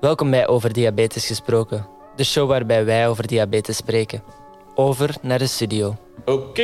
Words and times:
Welkom 0.00 0.30
bij 0.30 0.48
Over 0.48 0.72
Diabetes 0.72 1.26
Gesproken, 1.26 1.86
de 2.16 2.24
show 2.24 2.48
waarbij 2.48 2.84
wij 2.84 3.08
over 3.08 3.26
diabetes 3.26 3.76
spreken. 3.76 4.22
Over 4.74 5.14
naar 5.22 5.38
de 5.38 5.46
studio. 5.46 5.96
Oké, 6.24 6.62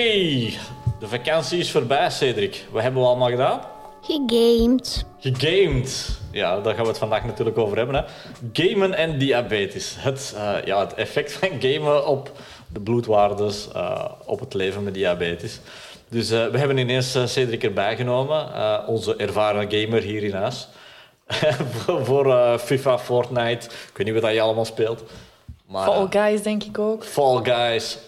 de 1.01 1.09
vakantie 1.09 1.59
is 1.59 1.71
voorbij, 1.71 2.11
Cedric. 2.11 2.65
Wat 2.71 2.83
hebben 2.83 3.01
we 3.01 3.07
allemaal 3.07 3.29
gedaan? 3.31 3.61
Gegamed. 4.03 5.05
Gegamed. 5.19 6.19
Ja, 6.31 6.61
daar 6.61 6.75
gaan 6.75 6.83
we 6.83 6.89
het 6.89 6.99
vandaag 6.99 7.25
natuurlijk 7.25 7.59
over 7.59 7.77
hebben. 7.77 7.97
Hè. 7.97 8.03
Gamen 8.53 8.95
en 8.95 9.19
diabetes. 9.19 9.97
Het, 9.99 10.35
eh, 10.37 10.57
ja, 10.65 10.81
het 10.81 10.95
effect 10.95 11.33
van 11.33 11.49
gamen 11.61 12.07
op 12.07 12.31
de 12.69 12.81
bloedwaardes, 12.81 13.69
eh, 13.73 14.05
op 14.25 14.41
het 14.41 14.55
leven 14.55 14.83
met 14.83 14.95
diabetes. 14.95 15.61
Dus 16.09 16.31
eh, 16.31 16.47
we 16.47 16.59
hebben 16.59 16.79
ineens 16.79 17.19
Cedric 17.25 17.65
erbij 17.65 17.97
genomen, 17.97 18.47
onze 18.87 19.17
ervaren 19.17 19.71
gamer 19.71 20.03
hier 20.03 20.23
in 20.23 20.35
huis. 20.35 20.69
voor 21.73 22.05
voor 22.05 22.59
FIFA, 22.59 22.99
Fortnite, 22.99 23.67
ik 23.67 23.97
weet 23.97 24.07
niet 24.07 24.23
wat 24.23 24.33
je 24.33 24.41
allemaal 24.41 24.65
speelt. 24.65 25.03
Maar, 25.67 25.85
Fall 25.85 26.07
Guys 26.11 26.43
denk 26.43 26.65
ik 26.65 26.79
ook. 26.79 27.05
Fall 27.05 27.45
Guys. 27.45 27.99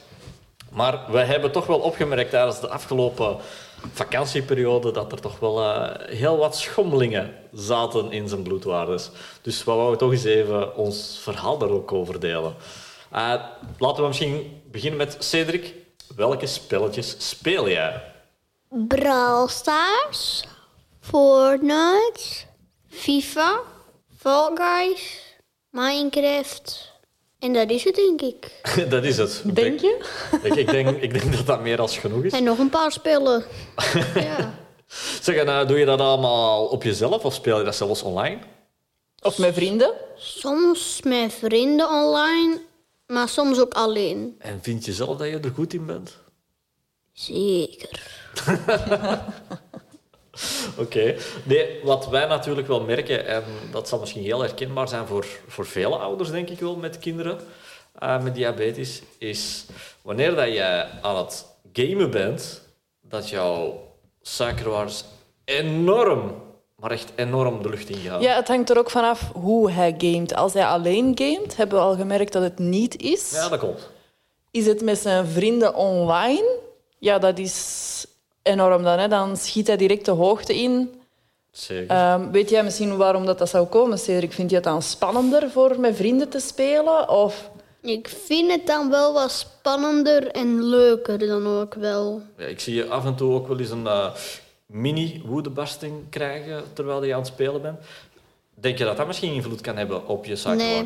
Maar 0.70 1.04
we 1.10 1.18
hebben 1.18 1.52
toch 1.52 1.66
wel 1.66 1.78
opgemerkt 1.78 2.30
tijdens 2.30 2.60
de 2.60 2.68
afgelopen 2.68 3.36
vakantieperiode 3.92 4.90
dat 4.90 5.12
er 5.12 5.20
toch 5.20 5.38
wel 5.38 5.62
uh, 5.62 5.90
heel 6.06 6.36
wat 6.36 6.56
schommelingen 6.56 7.34
zaten 7.52 8.12
in 8.12 8.28
zijn 8.28 8.42
bloedwaardes. 8.42 9.10
Dus 9.42 9.64
we 9.64 9.72
wouden 9.72 9.98
toch 9.98 10.12
eens 10.12 10.24
even 10.24 10.76
ons 10.76 11.18
verhaal 11.22 11.58
daar 11.58 11.70
ook 11.70 11.92
over 11.92 12.20
delen. 12.20 12.54
Uh, 13.14 13.34
laten 13.78 14.02
we 14.02 14.08
misschien 14.08 14.62
beginnen 14.70 14.98
met 14.98 15.16
Cedric. 15.18 15.74
Welke 16.16 16.46
spelletjes 16.46 17.16
speel 17.18 17.68
jij? 17.68 18.02
Brawl 18.68 19.46
Stars, 19.46 20.44
Fortnite, 21.00 22.45
FIFA, 22.96 23.60
Fall 24.18 24.50
Guys, 24.54 25.22
Minecraft. 25.70 26.92
En 27.38 27.52
dat 27.52 27.70
is 27.70 27.84
het, 27.84 27.94
denk 27.94 28.20
ik. 28.20 28.60
dat 28.90 29.04
is 29.04 29.16
het. 29.16 29.42
Denk 29.44 29.80
je? 29.80 30.04
Ik, 30.42 30.54
ik, 30.54 30.70
denk, 30.70 31.00
ik 31.00 31.12
denk 31.12 31.32
dat 31.32 31.46
dat 31.46 31.60
meer 31.60 31.80
als 31.80 31.98
genoeg 31.98 32.24
is. 32.24 32.32
En 32.32 32.44
nog 32.44 32.58
een 32.58 32.70
paar 32.70 32.92
spellen. 32.92 33.44
ja. 34.14 34.54
Zeg, 35.20 35.36
en 35.36 35.46
uh, 35.46 35.66
doe 35.68 35.78
je 35.78 35.84
dat 35.84 36.00
allemaal 36.00 36.66
op 36.66 36.82
jezelf 36.82 37.24
of 37.24 37.34
speel 37.34 37.58
je 37.58 37.64
dat 37.64 37.76
zelfs 37.76 38.02
online? 38.02 38.38
Of 39.22 39.38
met 39.38 39.54
vrienden? 39.54 39.92
Soms 40.16 41.00
met 41.02 41.32
vrienden 41.32 41.88
online, 41.88 42.60
maar 43.06 43.28
soms 43.28 43.58
ook 43.58 43.74
alleen. 43.74 44.34
En 44.38 44.58
vind 44.62 44.84
je 44.84 44.92
zelf 44.92 45.16
dat 45.16 45.28
je 45.28 45.38
er 45.38 45.52
goed 45.54 45.74
in 45.74 45.86
bent? 45.86 46.16
Zeker. 47.12 48.02
Oké. 50.82 51.16
Nee, 51.42 51.80
wat 51.82 52.08
wij 52.08 52.26
natuurlijk 52.26 52.66
wel 52.66 52.80
merken, 52.80 53.26
en 53.26 53.42
dat 53.70 53.88
zal 53.88 53.98
misschien 53.98 54.22
heel 54.22 54.40
herkenbaar 54.40 54.88
zijn 54.88 55.06
voor, 55.06 55.26
voor 55.46 55.66
vele 55.66 55.96
ouders, 55.96 56.30
denk 56.30 56.48
ik 56.48 56.60
wel, 56.60 56.76
met 56.76 56.98
kinderen 56.98 57.38
uh, 58.02 58.22
met 58.22 58.34
diabetes, 58.34 59.02
is 59.18 59.66
wanneer 60.02 60.34
dat 60.34 60.52
je 60.52 60.86
aan 61.02 61.16
het 61.16 61.46
gamen 61.72 62.10
bent, 62.10 62.62
dat 63.00 63.28
jouw 63.28 63.80
suikerwaardes 64.22 65.04
enorm, 65.44 66.42
maar 66.76 66.90
echt 66.90 67.12
enorm 67.14 67.62
de 67.62 67.68
lucht 67.68 67.88
ingaan. 67.88 68.20
Ja, 68.20 68.34
het 68.34 68.48
hangt 68.48 68.70
er 68.70 68.78
ook 68.78 68.90
vanaf 68.90 69.30
hoe 69.32 69.70
hij 69.70 69.94
gamet. 69.98 70.34
Als 70.34 70.52
hij 70.52 70.66
alleen 70.66 71.12
gamet, 71.18 71.56
hebben 71.56 71.78
we 71.78 71.84
al 71.84 71.96
gemerkt 71.96 72.32
dat 72.32 72.42
het 72.42 72.58
niet 72.58 73.02
is. 73.02 73.30
Ja, 73.30 73.48
dat 73.48 73.58
klopt. 73.58 73.90
Is 74.50 74.66
het 74.66 74.82
met 74.82 74.98
zijn 74.98 75.26
vrienden 75.26 75.74
online? 75.74 76.58
Ja, 76.98 77.18
dat 77.18 77.38
is 77.38 78.06
enorm 78.46 78.82
dan. 78.82 78.98
Hè. 78.98 79.08
Dan 79.08 79.36
schiet 79.36 79.66
hij 79.66 79.76
direct 79.76 80.04
de 80.04 80.10
hoogte 80.10 80.54
in. 80.54 81.00
Zeker. 81.50 82.12
Um, 82.12 82.30
weet 82.32 82.50
jij 82.50 82.64
misschien 82.64 82.96
waarom 82.96 83.26
dat, 83.26 83.38
dat 83.38 83.48
zou 83.48 83.66
komen, 83.66 83.98
Cedric? 83.98 84.32
Vind 84.32 84.50
je 84.50 84.56
het 84.56 84.64
dan 84.64 84.82
spannender 84.82 85.50
voor 85.50 85.80
met 85.80 85.96
vrienden 85.96 86.28
te 86.28 86.38
spelen? 86.38 87.08
Of... 87.08 87.50
Ik 87.80 88.08
vind 88.08 88.52
het 88.52 88.66
dan 88.66 88.90
wel 88.90 89.12
wat 89.12 89.30
spannender 89.30 90.30
en 90.30 90.62
leuker 90.62 91.18
dan 91.18 91.46
ook 91.46 91.74
wel. 91.74 92.22
Ja, 92.38 92.44
ik 92.44 92.60
zie 92.60 92.74
je 92.74 92.88
af 92.88 93.04
en 93.04 93.14
toe 93.14 93.34
ook 93.34 93.48
wel 93.48 93.58
eens 93.58 93.70
een 93.70 93.84
uh, 93.84 94.10
mini-woedebarsting 94.66 95.92
krijgen 96.10 96.62
terwijl 96.72 97.04
je 97.04 97.12
aan 97.12 97.18
het 97.18 97.28
spelen 97.28 97.62
bent. 97.62 97.78
Denk 98.54 98.78
je 98.78 98.84
dat 98.84 98.96
dat 98.96 99.06
misschien 99.06 99.32
invloed 99.32 99.60
kan 99.60 99.76
hebben 99.76 100.06
op 100.06 100.24
je? 100.24 100.42
Nee. 100.46 100.84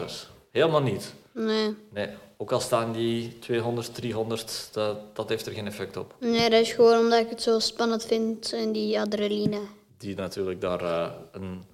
Helemaal 0.50 0.82
niet? 0.82 1.14
Nee. 1.32 1.74
Nee. 1.92 2.08
Ook 2.40 2.52
al 2.52 2.60
staan 2.60 2.92
die 2.92 3.38
200, 3.38 3.94
300, 3.94 4.68
dat, 4.72 5.16
dat 5.16 5.28
heeft 5.28 5.46
er 5.46 5.52
geen 5.52 5.66
effect 5.66 5.96
op. 5.96 6.14
Nee, 6.20 6.50
dat 6.50 6.60
is 6.60 6.72
gewoon 6.72 6.98
omdat 6.98 7.20
ik 7.20 7.30
het 7.30 7.42
zo 7.42 7.58
spannend 7.58 8.04
vind 8.04 8.52
en 8.52 8.72
die 8.72 9.00
adrenaline. 9.00 9.58
Die 9.98 10.16
natuurlijk 10.16 10.60
daar 10.60 10.82
uh, 10.82 11.06
een, 11.32 11.64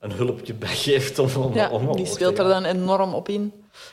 een 0.00 0.12
hulpje 0.12 0.54
bij 0.54 0.76
geeft 0.76 1.18
om, 1.18 1.36
om, 1.36 1.54
ja, 1.54 1.70
om, 1.70 1.96
die 1.96 2.06
speelt 2.06 2.38
er 2.38 2.48
dan 2.48 2.64
enorm 2.64 3.14
op 3.14 3.28
in. 3.28 3.52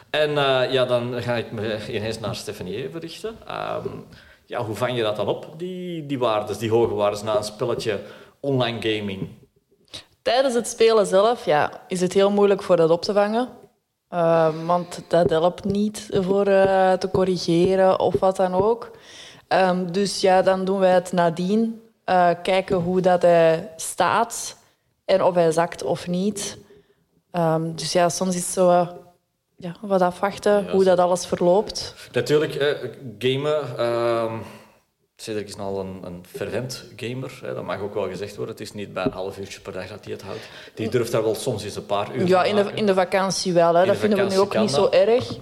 En 0.10 0.30
uh, 0.30 0.72
ja, 0.72 0.86
dan 0.86 1.22
ga 1.22 1.36
ik 1.36 1.52
me 1.52 1.78
ineens 1.90 2.20
naar 2.20 2.36
Stefanie 2.36 2.76
even 2.76 3.00
richten. 3.00 3.36
Um, 3.86 4.06
ja, 4.46 4.66
hoe 4.66 4.76
vang 4.76 4.96
je 4.96 5.04
dat 5.04 5.16
dan 5.16 5.28
op, 5.28 5.48
die, 5.58 6.06
die 6.06 6.20
waardes, 6.20 6.58
die 6.58 6.70
hoge 6.70 6.94
waardes, 6.94 7.24
na 7.24 7.38
een 7.38 7.44
spelletje 7.44 8.00
online 8.40 8.82
gaming? 8.82 9.28
Tijdens 10.22 10.54
het 10.54 10.68
spelen 10.68 11.06
zelf 11.06 11.46
ja, 11.46 11.84
is 11.88 12.02
het 12.02 12.14
heel 12.14 12.32
moeilijk 12.32 12.64
voor 12.64 12.76
dat 12.76 12.90
op 12.90 13.02
te 13.02 13.14
vangen. 13.14 13.59
Uh, 14.14 14.66
want 14.66 15.02
dat 15.08 15.30
helpt 15.30 15.64
niet 15.64 16.08
voor 16.12 16.48
uh, 16.48 16.94
te 16.94 17.10
corrigeren 17.12 18.00
of 18.00 18.20
wat 18.20 18.36
dan 18.36 18.54
ook. 18.54 18.92
Um, 19.48 19.92
dus 19.92 20.22
ja, 20.22 20.42
dan 20.42 20.66
doen 20.66 20.80
wij 20.80 20.94
het 20.94 21.12
nadien. 21.12 21.82
Uh, 22.06 22.30
kijken 22.44 22.76
hoe 22.78 23.02
dat 23.02 23.22
hij 23.22 23.74
staat 23.76 24.58
en 25.06 25.24
of 25.24 25.34
hij 25.34 25.52
zakt 25.52 25.84
of 25.84 26.08
niet. 26.08 26.58
Um, 27.32 27.76
dus 27.76 27.92
ja, 27.92 28.10
soms 28.10 28.36
is 28.36 28.42
het 28.42 28.54
zo 28.54 28.88
ja, 29.56 29.76
wat 29.82 30.02
afwachten 30.02 30.66
ja, 30.66 30.72
hoe 30.72 30.84
dat 30.84 31.00
alles 31.00 31.26
verloopt. 31.26 31.96
Natuurlijk, 32.12 32.56
eh, 32.56 32.90
gamen. 33.20 34.44
Cedric 35.22 35.48
is 35.48 35.58
al 35.58 35.80
een, 35.80 36.00
een 36.04 36.24
fervent 36.32 36.84
gamer. 36.96 37.40
Hè. 37.42 37.54
Dat 37.54 37.64
mag 37.64 37.80
ook 37.82 37.94
wel 37.94 38.08
gezegd 38.08 38.36
worden. 38.36 38.56
Het 38.56 38.64
is 38.64 38.74
niet 38.74 38.94
bij 38.94 39.04
een 39.04 39.12
half 39.12 39.38
uurtje 39.38 39.60
per 39.60 39.74
dag 39.74 39.88
dat 39.88 40.04
hij 40.04 40.14
het 40.14 40.22
houdt. 40.22 40.50
Die 40.74 40.90
durft 40.90 41.12
daar 41.12 41.24
wel 41.24 41.36
soms 41.36 41.64
eens 41.64 41.76
een 41.76 41.86
paar 41.86 42.16
uur 42.16 42.28
Ja, 42.28 42.44
in 42.44 42.56
de, 42.56 42.72
in 42.74 42.86
de 42.86 42.94
vakantie 42.94 43.54
wel. 43.54 43.74
Hè. 43.76 43.86
Dat 43.86 43.98
vinden 43.98 44.28
we 44.28 44.34
nu 44.34 44.40
ook 44.40 44.58
niet 44.58 44.72
zo 44.72 44.90
erg. 44.90 45.38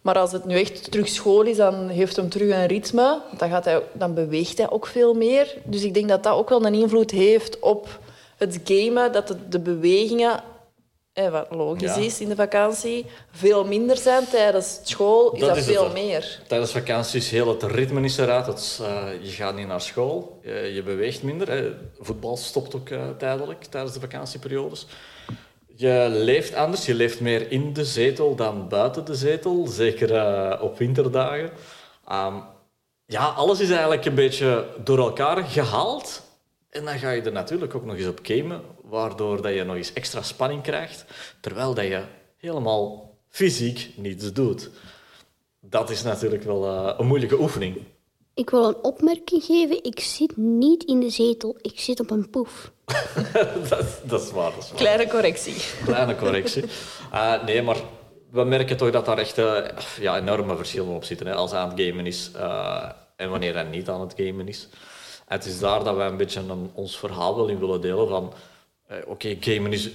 Maar 0.00 0.18
als 0.18 0.32
het 0.32 0.44
nu 0.44 0.60
echt 0.60 0.90
terug 0.90 1.08
school 1.08 1.42
is, 1.42 1.56
dan 1.56 1.88
heeft 1.88 2.16
hem 2.16 2.28
terug 2.28 2.50
een 2.50 2.66
ritme. 2.66 3.20
Dan, 3.36 3.48
gaat 3.48 3.64
hij, 3.64 3.82
dan 3.92 4.14
beweegt 4.14 4.58
hij 4.58 4.70
ook 4.70 4.86
veel 4.86 5.14
meer. 5.14 5.54
Dus 5.64 5.82
ik 5.84 5.94
denk 5.94 6.08
dat 6.08 6.22
dat 6.22 6.34
ook 6.34 6.48
wel 6.48 6.66
een 6.66 6.74
invloed 6.74 7.10
heeft 7.10 7.58
op 7.58 7.98
het 8.36 8.60
gamen. 8.64 9.12
Dat 9.12 9.28
de, 9.28 9.36
de 9.48 9.60
bewegingen 9.60 10.42
eh, 11.12 11.30
wat 11.30 11.46
logisch 11.50 11.94
ja. 11.94 12.00
is 12.00 12.20
in 12.20 12.28
de 12.28 12.34
vakantie, 12.34 13.06
veel 13.30 13.64
minder 13.64 13.96
zijn. 13.96 14.28
Tijdens 14.28 14.80
school 14.82 15.32
is 15.32 15.40
dat, 15.40 15.48
dat 15.48 15.58
is 15.58 15.64
veel 15.64 15.90
meer. 15.90 16.40
Tijdens 16.48 16.72
vakantie 16.72 17.20
is 17.20 17.30
heel 17.30 17.48
het 17.48 17.62
ritme 17.62 18.00
is 18.00 18.18
eruit. 18.18 18.46
Het, 18.46 18.78
uh, 18.82 19.04
je 19.20 19.30
gaat 19.30 19.54
niet 19.54 19.66
naar 19.66 19.80
school, 19.80 20.40
je, 20.42 20.52
je 20.74 20.82
beweegt 20.82 21.22
minder. 21.22 21.50
Hè. 21.50 21.72
Voetbal 22.00 22.36
stopt 22.36 22.74
ook 22.74 22.88
uh, 22.88 23.02
tijdelijk 23.18 23.64
tijdens 23.64 23.94
de 23.94 24.00
vakantieperiodes. 24.00 24.86
Je 25.76 26.06
leeft 26.10 26.54
anders, 26.54 26.86
je 26.86 26.94
leeft 26.94 27.20
meer 27.20 27.50
in 27.50 27.72
de 27.72 27.84
zetel 27.84 28.34
dan 28.34 28.68
buiten 28.68 29.04
de 29.04 29.14
zetel, 29.14 29.66
zeker 29.66 30.10
uh, 30.10 30.62
op 30.62 30.78
winterdagen. 30.78 31.50
Um, 32.12 32.42
ja, 33.06 33.26
alles 33.26 33.60
is 33.60 33.70
eigenlijk 33.70 34.04
een 34.04 34.14
beetje 34.14 34.66
door 34.84 34.98
elkaar 34.98 35.44
gehaald. 35.44 36.22
En 36.72 36.84
dan 36.84 36.98
ga 36.98 37.10
je 37.10 37.22
er 37.22 37.32
natuurlijk 37.32 37.74
ook 37.74 37.84
nog 37.84 37.96
eens 37.96 38.06
op 38.06 38.18
gamen, 38.22 38.62
waardoor 38.82 39.42
dat 39.42 39.54
je 39.54 39.64
nog 39.64 39.76
eens 39.76 39.92
extra 39.92 40.22
spanning 40.22 40.62
krijgt, 40.62 41.04
terwijl 41.40 41.74
dat 41.74 41.84
je 41.84 42.02
helemaal 42.36 43.14
fysiek 43.28 43.90
niets 43.96 44.32
doet. 44.32 44.70
Dat 45.60 45.90
is 45.90 46.02
natuurlijk 46.02 46.42
wel 46.42 46.64
uh, 46.64 46.94
een 46.98 47.06
moeilijke 47.06 47.40
oefening. 47.40 47.76
Ik 48.34 48.50
wil 48.50 48.68
een 48.68 48.76
opmerking 48.82 49.42
geven. 49.42 49.84
Ik 49.84 50.00
zit 50.00 50.36
niet 50.36 50.84
in 50.84 51.00
de 51.00 51.10
zetel, 51.10 51.56
ik 51.60 51.80
zit 51.80 52.00
op 52.00 52.10
een 52.10 52.30
poef. 52.30 52.72
dat, 53.68 54.00
dat, 54.04 54.22
is 54.22 54.30
waar, 54.30 54.50
dat 54.50 54.62
is 54.62 54.70
waar. 54.70 54.78
Kleine 54.78 55.06
correctie. 55.06 55.54
Kleine 55.84 56.16
correctie. 56.16 56.64
Uh, 57.12 57.44
nee, 57.44 57.62
maar 57.62 57.76
we 58.30 58.44
merken 58.44 58.76
toch 58.76 58.90
dat 58.90 59.04
daar 59.04 59.18
echt 59.18 59.38
uh, 59.38 59.58
ja, 60.00 60.18
enorme 60.18 60.56
verschillen 60.56 60.94
op 60.94 61.04
zitten. 61.04 61.26
Hè, 61.26 61.34
als 61.34 61.50
hij 61.50 61.60
aan 61.60 61.70
het 61.70 61.80
gamen 61.80 62.06
is 62.06 62.30
en 63.16 63.30
wanneer 63.30 63.54
hij 63.54 63.64
niet 63.64 63.88
aan 63.88 64.00
het 64.00 64.14
gamen 64.16 64.48
is. 64.48 64.68
Het 65.26 65.46
is 65.46 65.58
daar 65.58 65.84
dat 65.84 65.96
wij 65.96 66.06
een 66.06 66.16
beetje 66.16 66.40
een, 66.40 66.70
ons 66.74 66.98
verhaal 66.98 67.36
wel 67.36 67.48
in 67.48 67.58
willen 67.58 67.80
delen 67.80 68.08
van... 68.08 68.32
Eh, 68.86 68.96
Oké, 68.96 69.10
okay, 69.10 69.36
gamen 69.40 69.72
is... 69.72 69.90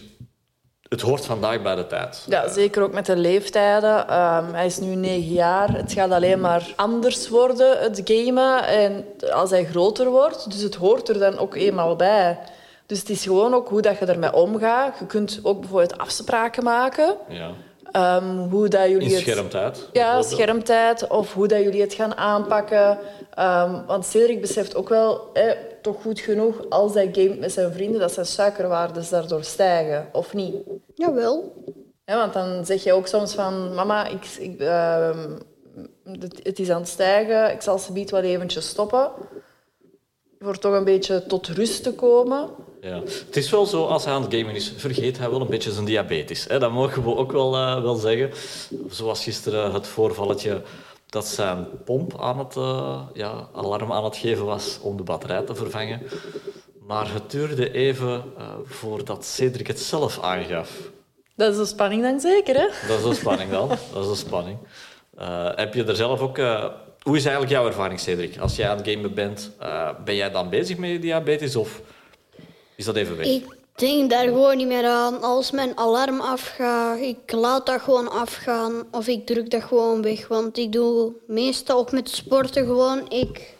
Het 0.89 1.01
hoort 1.01 1.25
vandaag 1.25 1.61
bij 1.61 1.75
de 1.75 1.87
tijd. 1.87 2.25
Ja, 2.27 2.49
zeker 2.49 2.83
ook 2.83 2.93
met 2.93 3.05
de 3.05 3.15
leeftijden. 3.15 3.99
Um, 3.99 4.53
hij 4.53 4.65
is 4.65 4.77
nu 4.77 4.95
negen 4.95 5.33
jaar. 5.33 5.73
Het 5.73 5.91
gaat 5.91 6.11
alleen 6.11 6.39
maar 6.39 6.73
anders 6.75 7.29
worden, 7.29 7.79
het 7.79 8.01
gamen. 8.03 8.67
En 8.67 9.05
als 9.31 9.49
hij 9.49 9.65
groter 9.65 10.09
wordt, 10.09 10.51
dus 10.51 10.61
het 10.61 10.75
hoort 10.75 11.09
er 11.09 11.19
dan 11.19 11.37
ook 11.37 11.55
eenmaal 11.55 11.95
bij. 11.95 12.39
Dus 12.85 12.99
het 12.99 13.09
is 13.09 13.23
gewoon 13.23 13.53
ook 13.53 13.69
hoe 13.69 13.81
dat 13.81 13.97
je 13.99 14.05
ermee 14.05 14.33
omgaat. 14.33 14.99
Je 14.99 15.05
kunt 15.05 15.39
ook 15.43 15.59
bijvoorbeeld 15.59 15.97
afspraken 15.97 16.63
maken. 16.63 17.15
Ja. 17.27 17.51
Um, 17.91 18.49
hoe 18.49 18.67
dat 18.67 18.89
jullie 18.89 19.11
In 19.11 19.19
schermtijd? 19.19 19.77
Het, 19.77 19.89
ja, 19.91 20.21
schermtijd. 20.21 21.07
Of 21.07 21.33
hoe 21.33 21.47
dat 21.47 21.61
jullie 21.61 21.81
het 21.81 21.93
gaan 21.93 22.15
aanpakken. 22.15 22.89
Um, 23.39 23.85
want 23.85 24.05
Cedric 24.05 24.41
beseft 24.41 24.75
ook 24.75 24.89
wel, 24.89 25.29
eh, 25.33 25.51
toch 25.81 26.01
goed 26.01 26.19
genoeg, 26.19 26.69
als 26.69 26.93
hij 26.93 27.09
gamet 27.11 27.39
met 27.39 27.51
zijn 27.51 27.73
vrienden, 27.73 27.99
dat 27.99 28.11
zijn 28.11 28.25
suikerwaardes 28.25 29.09
daardoor 29.09 29.43
stijgen, 29.43 30.09
of 30.11 30.33
niet? 30.33 30.55
Jawel. 30.95 31.53
Ja, 32.05 32.17
want 32.17 32.33
dan 32.33 32.65
zeg 32.65 32.83
je 32.83 32.93
ook 32.93 33.07
soms 33.07 33.33
van... 33.33 33.73
Mama, 33.73 34.07
ik, 34.07 34.25
ik, 34.39 34.59
ehm, 34.59 35.37
het, 36.03 36.39
het 36.43 36.59
is 36.59 36.69
aan 36.69 36.79
het 36.79 36.89
stijgen. 36.89 37.51
Ik 37.51 37.61
zal 37.61 37.79
ze 37.79 38.05
wel 38.09 38.21
eventjes 38.21 38.67
stoppen. 38.67 39.11
Voor 40.39 40.57
toch 40.57 40.73
een 40.73 40.83
beetje 40.83 41.25
tot 41.27 41.47
rust 41.47 41.83
te 41.83 41.93
komen. 41.93 42.49
Ja. 42.81 42.99
Het 42.99 43.35
is 43.35 43.49
wel 43.49 43.65
zo, 43.65 43.85
als 43.85 44.05
hij 44.05 44.13
aan 44.13 44.21
het 44.21 44.33
gamen 44.33 44.55
is, 44.55 44.73
vergeet 44.77 45.17
hij 45.17 45.29
wel 45.29 45.41
een 45.41 45.47
beetje 45.47 45.71
zijn 45.71 45.85
diabetes. 45.85 46.47
Hè? 46.47 46.59
Dat 46.59 46.71
mogen 46.71 47.03
we 47.03 47.15
ook 47.15 47.31
wel, 47.31 47.55
eh, 47.55 47.81
wel 47.81 47.95
zeggen. 47.95 48.31
Zoals 48.89 49.23
gisteren 49.23 49.73
het 49.73 49.87
voorvalletje 49.87 50.61
dat 51.09 51.27
zijn 51.27 51.67
pomp 51.85 52.21
aan 52.21 52.39
het, 52.39 52.55
eh, 52.55 53.01
ja, 53.13 53.47
alarm 53.53 53.91
aan 53.91 54.03
het 54.03 54.17
geven 54.17 54.45
was 54.45 54.79
om 54.81 54.97
de 54.97 55.03
batterij 55.03 55.41
te 55.41 55.55
vervangen. 55.55 56.01
Maar 56.81 57.13
het 57.13 57.31
duurde 57.31 57.71
even 57.71 58.23
uh, 58.37 58.43
voordat 58.65 59.25
Cedric 59.25 59.67
het 59.67 59.79
zelf 59.79 60.19
aangaf. 60.21 60.71
Dat 61.35 61.53
is 61.53 61.59
een 61.59 61.65
spanning 61.65 62.01
dan 62.01 62.19
zeker, 62.19 62.55
hè? 62.55 62.87
Dat 62.87 62.99
is 62.99 63.05
een 63.05 63.15
spanning 63.15 63.51
dan. 63.51 63.67
Dat 63.67 64.03
is 64.03 64.09
een 64.09 64.15
spanning. 64.15 64.57
heb 65.55 65.73
je 65.73 65.83
er 65.83 65.95
zelf 65.95 66.19
ook... 66.19 66.39
hoe 67.07 67.15
is 67.15 67.25
eigenlijk 67.25 67.55
jouw 67.55 67.67
ervaring, 67.67 67.99
Cedric? 67.99 68.37
Als 68.37 68.55
jij 68.55 68.69
aan 68.69 68.77
het 68.77 68.89
gamen 68.89 69.13
bent, 69.13 69.51
ben 70.05 70.15
jij 70.15 70.31
dan 70.31 70.49
bezig 70.49 70.77
met 70.77 70.89
je 70.89 70.99
diabetes 70.99 71.55
of 71.55 71.81
is 72.75 72.85
dat 72.85 72.95
even 72.95 73.17
weg? 73.17 73.25
Ik 73.25 73.45
denk 73.75 74.09
daar 74.09 74.23
gewoon 74.23 74.57
niet 74.57 74.67
meer 74.67 74.85
aan. 74.85 75.21
Als 75.21 75.51
mijn 75.51 75.77
alarm 75.77 76.19
afgaat, 76.21 76.99
ik 76.99 77.31
laat 77.31 77.65
dat 77.65 77.81
gewoon 77.81 78.11
afgaan 78.11 78.83
of 78.91 79.07
ik 79.07 79.25
druk 79.25 79.49
dat 79.49 79.63
gewoon 79.63 80.01
weg. 80.01 80.27
Want 80.27 80.57
ik 80.57 80.71
doe 80.71 81.13
meestal 81.27 81.77
ook 81.77 81.91
met 81.91 82.09
sporten 82.09 82.65
gewoon. 82.65 83.09
Ik, 83.09 83.55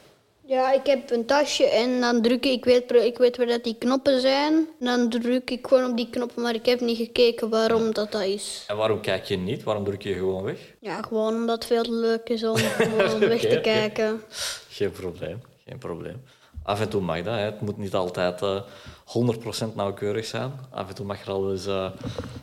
ja, 0.48 0.74
ik 0.74 0.86
heb 0.86 1.12
een 1.12 1.26
tasje 1.26 1.66
en 1.66 2.00
dan 2.00 2.22
druk 2.22 2.46
ik, 2.46 2.52
ik 2.52 2.66
weet, 2.66 2.92
ik 2.92 3.18
weet 3.18 3.38
waar 3.38 3.46
dat 3.46 3.64
die 3.64 3.76
knoppen 3.78 4.22
zijn. 4.22 4.68
Dan 4.80 5.10
druk 5.10 5.50
ik 5.50 5.68
gewoon 5.68 5.90
op 5.90 5.98
die 5.98 6.10
knoppen, 6.10 6.42
maar 6.42 6.54
ik 6.54 6.66
heb 6.66 6.80
niet 6.80 6.98
gekeken 6.98 7.50
waarom 7.50 7.94
dat, 7.94 8.12
dat 8.12 8.22
is. 8.22 8.66
En 8.68 8.78
waarom 8.78 9.02
kijk 9.02 9.26
je 9.26 9.38
niet? 9.38 9.64
Waarom 9.64 9.84
druk 9.84 10.02
je 10.02 10.14
gewoon 10.14 10.44
weg? 10.44 10.60
Ja, 10.80 11.02
gewoon 11.02 11.34
omdat 11.34 11.56
het 11.56 11.66
veel 11.66 11.94
leuk 11.94 12.30
is 12.30 12.44
om 12.44 12.56
gewoon 12.88 13.20
weg 13.20 13.42
te 13.42 13.60
kijken. 13.62 14.22
Geen 14.70 14.92
probleem, 14.92 15.42
geen 15.66 15.78
probleem. 15.78 16.22
Af 16.64 16.82
en 16.82 16.90
toe 16.90 17.02
mag 17.02 17.24
dat. 17.24 17.36
Hè. 17.36 17.42
Het 17.42 17.62
moet 17.62 17.78
niet 17.78 17.94
altijd... 17.94 18.42
Uh, 18.42 18.62
100% 19.08 19.74
nauwkeurig 19.76 20.26
zijn. 20.26 20.52
Af 20.70 20.90
en 20.90 20.96
toe 20.96 21.06
mag 21.06 21.22
er 21.22 21.32
al 21.32 21.52
eens 21.52 21.68
uh, 21.68 21.90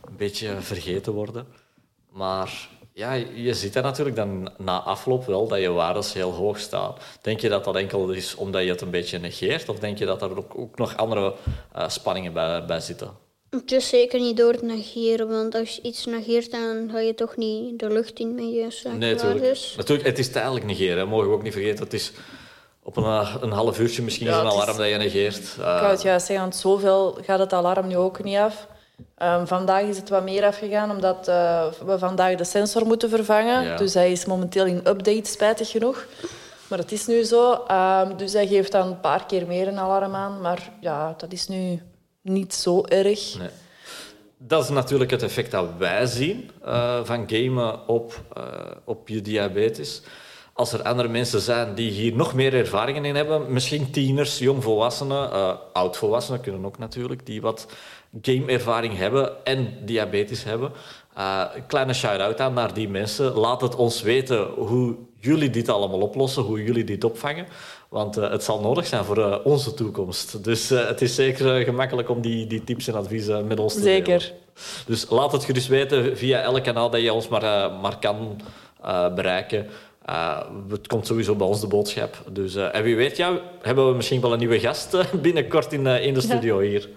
een 0.04 0.16
beetje 0.16 0.56
vergeten 0.60 1.12
worden. 1.12 1.46
Maar 2.10 2.68
ja, 2.96 3.12
je 3.34 3.54
ziet 3.54 3.72
dat 3.72 3.82
natuurlijk 3.82 4.16
dan 4.16 4.50
na 4.58 4.80
afloop 4.80 5.26
wel 5.26 5.48
dat 5.48 5.60
je 5.60 5.70
waardes 5.70 6.12
heel 6.12 6.32
hoog 6.32 6.58
staan. 6.58 6.94
Denk 7.20 7.40
je 7.40 7.48
dat 7.48 7.64
dat 7.64 7.76
enkel 7.76 8.10
is 8.10 8.34
omdat 8.34 8.62
je 8.62 8.70
het 8.70 8.80
een 8.80 8.90
beetje 8.90 9.18
negeert? 9.18 9.68
Of 9.68 9.78
denk 9.78 9.98
je 9.98 10.06
dat 10.06 10.22
er 10.22 10.36
ook, 10.38 10.58
ook 10.58 10.78
nog 10.78 10.96
andere 10.96 11.34
uh, 11.76 11.88
spanningen 11.88 12.32
bij, 12.32 12.64
bij 12.64 12.80
zitten? 12.80 13.10
Het 13.50 13.72
is 13.72 13.88
zeker 13.88 14.20
niet 14.20 14.36
door 14.36 14.56
te 14.56 14.64
negeren, 14.64 15.28
want 15.28 15.54
als 15.54 15.76
je 15.76 15.82
iets 15.82 16.06
negeert, 16.06 16.50
dan 16.50 16.88
ga 16.92 16.98
je 16.98 17.14
toch 17.14 17.36
niet 17.36 17.78
de 17.78 17.90
lucht 17.90 18.18
in 18.18 18.34
met 18.34 18.44
je 18.44 18.90
Nee, 18.98 19.14
natuurlijk. 19.14 19.74
natuurlijk. 19.76 20.08
Het 20.08 20.18
is 20.18 20.30
tijdelijk 20.30 20.64
negeren, 20.64 21.08
mogen 21.08 21.28
we 21.28 21.34
ook 21.34 21.42
niet 21.42 21.52
vergeten. 21.52 21.84
Het 21.84 21.92
is 21.92 22.12
op 22.82 22.96
een, 22.96 23.04
eh, 23.04 23.36
een 23.40 23.50
half 23.50 23.78
uurtje 23.78 24.02
misschien 24.02 24.26
ja, 24.26 24.40
een 24.40 24.46
alarm 24.46 24.76
dat 24.76 24.88
je 24.88 24.96
negeert. 24.96 25.36
Ik 25.36 25.56
wou 25.56 25.90
het 25.90 26.02
juist 26.02 26.26
zeggen, 26.26 26.44
want 26.44 26.56
zoveel 26.56 27.18
gaat 27.22 27.38
het 27.38 27.52
alarm 27.52 27.86
nu 27.86 27.96
ook 27.96 28.24
niet 28.24 28.36
af. 28.36 28.66
Um, 29.22 29.46
vandaag 29.46 29.82
is 29.82 29.96
het 29.96 30.08
wat 30.08 30.22
meer 30.22 30.44
afgegaan, 30.44 30.90
omdat 30.90 31.28
uh, 31.28 31.66
we 31.86 31.98
vandaag 31.98 32.34
de 32.34 32.44
sensor 32.44 32.86
moeten 32.86 33.08
vervangen. 33.08 33.76
Dus 33.76 33.94
hij 33.94 34.12
is 34.12 34.24
momenteel 34.24 34.66
in 34.66 34.76
update, 34.76 35.30
spijtig 35.30 35.70
genoeg. 35.70 36.06
Maar 36.68 36.78
het 36.78 36.92
is 36.92 37.06
nu 37.06 37.22
zo. 37.22 37.52
Um, 37.52 38.16
dus 38.16 38.32
hij 38.32 38.46
geeft 38.46 38.72
dan 38.72 38.86
een 38.86 39.00
paar 39.00 39.26
keer 39.26 39.46
meer 39.46 39.68
een 39.68 39.78
alarm 39.78 40.14
aan. 40.14 40.40
Maar 40.40 40.70
ja, 40.80 41.14
dat 41.16 41.32
is 41.32 41.48
nu 41.48 41.82
niet 42.22 42.54
zo 42.54 42.84
erg. 42.84 43.38
Nee. 43.38 43.48
Dat 44.38 44.62
is 44.62 44.68
natuurlijk 44.68 45.10
het 45.10 45.22
effect 45.22 45.50
dat 45.50 45.66
wij 45.78 46.06
zien 46.06 46.50
uh, 46.66 47.04
van 47.04 47.24
gamen 47.26 47.88
op, 47.88 48.20
op 48.84 49.08
je 49.08 49.20
diabetes 49.20 50.02
als 50.54 50.72
er 50.72 50.82
andere 50.82 51.08
mensen 51.08 51.40
zijn 51.40 51.74
die 51.74 51.90
hier 51.90 52.16
nog 52.16 52.34
meer 52.34 52.54
ervaringen 52.54 53.04
in 53.04 53.14
hebben, 53.14 53.52
misschien 53.52 53.90
tieners, 53.90 54.38
jongvolwassenen, 54.38 55.30
uh, 55.32 55.54
oudvolwassenen 55.72 56.40
kunnen 56.40 56.64
ook 56.64 56.78
natuurlijk, 56.78 57.26
die 57.26 57.40
wat 57.40 57.66
gameervaring 58.22 58.96
hebben 58.96 59.44
en 59.44 59.74
diabetes 59.84 60.44
hebben. 60.44 60.72
Uh, 61.18 61.44
kleine 61.66 61.92
shout-out 61.92 62.40
aan 62.40 62.54
naar 62.54 62.74
die 62.74 62.88
mensen. 62.88 63.32
Laat 63.32 63.60
het 63.60 63.76
ons 63.76 64.02
weten 64.02 64.44
hoe 64.44 64.94
jullie 65.18 65.50
dit 65.50 65.68
allemaal 65.68 66.00
oplossen, 66.00 66.42
hoe 66.42 66.64
jullie 66.64 66.84
dit 66.84 67.04
opvangen. 67.04 67.46
Want 67.88 68.18
uh, 68.18 68.30
het 68.30 68.42
zal 68.44 68.60
nodig 68.60 68.86
zijn 68.86 69.04
voor 69.04 69.18
uh, 69.18 69.36
onze 69.44 69.74
toekomst. 69.74 70.44
Dus 70.44 70.68
het 70.68 71.02
is 71.02 71.14
zeker 71.14 71.64
gemakkelijk 71.64 72.08
om 72.08 72.20
die, 72.20 72.46
die 72.46 72.64
tips 72.64 72.88
en 72.88 72.94
adviezen 72.94 73.46
met 73.46 73.60
ons 73.60 73.74
te 73.74 73.80
zeker. 73.80 74.04
delen. 74.04 74.20
Zeker. 74.20 74.86
Dus 74.86 75.06
laat 75.10 75.32
het 75.32 75.44
gerust 75.44 75.68
weten 75.68 76.16
via 76.16 76.40
elk 76.40 76.64
kanaal 76.64 76.90
dat 76.90 77.00
je 77.00 77.12
ons 77.12 77.28
maar, 77.28 77.72
maar 77.72 77.98
kan 77.98 78.40
bereiken. 79.14 79.66
Uh, 80.10 80.38
het 80.68 80.86
komt 80.86 81.06
sowieso 81.06 81.34
bij 81.34 81.46
ons 81.46 81.60
de 81.60 81.66
boodschap. 81.66 82.22
Dus, 82.30 82.56
uh, 82.56 82.74
en 82.74 82.82
wie 82.82 82.96
weet, 82.96 83.16
ja, 83.16 83.40
hebben 83.62 83.88
we 83.88 83.94
misschien 83.94 84.20
wel 84.20 84.32
een 84.32 84.38
nieuwe 84.38 84.60
gast 84.60 84.94
uh, 84.94 85.04
binnenkort 85.22 85.72
in, 85.72 85.86
in 85.86 86.14
de 86.14 86.20
studio 86.20 86.60
hier. 86.60 86.88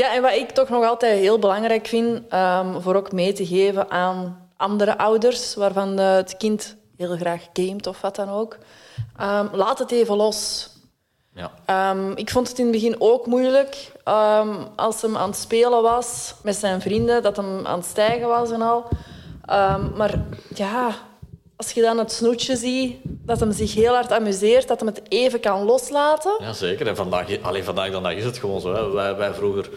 Ja, 0.00 0.14
en 0.14 0.22
wat 0.22 0.32
ik 0.32 0.50
toch 0.50 0.68
nog 0.68 0.84
altijd 0.84 1.18
heel 1.18 1.38
belangrijk 1.38 1.86
vind, 1.86 2.32
um, 2.34 2.80
voor 2.80 2.94
ook 2.94 3.12
mee 3.12 3.32
te 3.32 3.46
geven 3.46 3.90
aan 3.90 4.48
andere 4.56 4.98
ouders, 4.98 5.54
waarvan 5.54 5.96
het 5.96 6.36
kind 6.36 6.76
heel 6.96 7.16
graag 7.16 7.46
gamet 7.52 7.86
of 7.86 8.00
wat 8.00 8.16
dan 8.16 8.28
ook. 8.28 8.58
Um, 9.20 9.48
laat 9.52 9.78
het 9.78 9.90
even 9.90 10.16
los. 10.16 10.70
Ja. 11.34 11.90
Um, 11.90 12.16
ik 12.16 12.30
vond 12.30 12.48
het 12.48 12.58
in 12.58 12.64
het 12.64 12.72
begin 12.72 12.96
ook 12.98 13.26
moeilijk 13.26 13.92
als 14.76 15.02
hem 15.02 15.16
aan 15.16 15.28
het 15.28 15.38
spelen 15.38 15.82
was 15.82 16.34
met 16.42 16.56
zijn 16.56 16.80
vrienden, 16.80 17.22
dat 17.22 17.36
hem 17.36 17.66
aan 17.66 17.78
het 17.78 17.88
stijgen 17.88 18.28
was 18.28 18.50
en 18.50 18.62
al. 18.62 18.88
maar 19.96 20.24
ja, 20.54 20.94
als 21.56 21.70
je 21.72 21.80
dan 21.80 21.98
het 21.98 22.12
snoetje 22.12 22.56
ziet, 22.56 22.96
dat 23.24 23.40
hem 23.40 23.52
zich 23.52 23.74
heel 23.74 23.94
hard 23.94 24.12
amuseert, 24.12 24.68
dat 24.68 24.78
hem 24.78 24.88
het 24.88 25.00
even 25.08 25.40
kan 25.40 25.64
loslaten. 25.64 26.36
Ja, 26.38 26.52
zeker. 26.52 26.86
En 26.86 26.96
vandaag, 26.96 27.42
alleen 27.42 27.64
vandaag 27.64 27.90
dan 27.90 28.10
is 28.10 28.24
het 28.24 28.38
gewoon 28.38 28.60
zo. 28.60 28.74
Hè. 28.74 28.90
Wij, 28.90 29.16
wij 29.16 29.32
vroeger... 29.32 29.70